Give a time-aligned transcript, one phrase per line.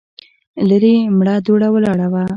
[0.67, 2.23] ليرې مړه دوړه ولاړه وه.